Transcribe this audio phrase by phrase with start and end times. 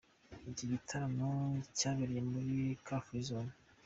[0.51, 1.29] Iki gitaramo
[1.77, 2.51] cyabereye muri
[2.85, 3.53] Car Free zone.